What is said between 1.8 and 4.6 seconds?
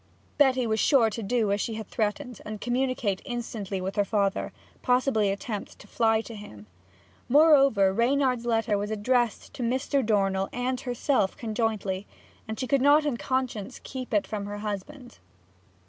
threatened, and communicate instantly with her father,